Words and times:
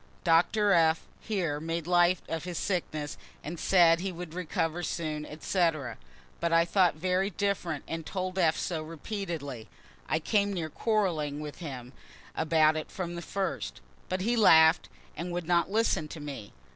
Doctor 0.23 0.71
F. 0.71 1.03
here 1.19 1.59
made 1.59 1.85
light 1.85 2.17
of 2.27 2.43
his 2.45 2.57
sickness 2.57 3.19
said 3.57 3.99
he 3.99 4.11
would 4.11 4.33
recover 4.33 4.81
soon, 4.81 5.27
etc.; 5.27 5.95
but 6.39 6.51
I 6.51 6.65
thought 6.65 6.95
very 6.95 7.29
different, 7.29 7.83
and 7.87 8.03
told 8.03 8.39
F. 8.39 8.57
so 8.57 8.81
repeatedly; 8.81 9.69
(I 10.09 10.17
came 10.17 10.53
near 10.53 10.71
quarreling 10.71 11.39
with 11.39 11.59
him 11.59 11.93
about 12.35 12.75
it 12.75 12.89
from 12.89 13.13
the 13.13 13.21
first) 13.21 13.79
but 14.09 14.21
he 14.21 14.35
laugh'd, 14.35 14.89
and 15.15 15.31
would 15.31 15.45
not 15.47 15.69
listen 15.69 16.07
to 16.07 16.19
me. 16.19 16.51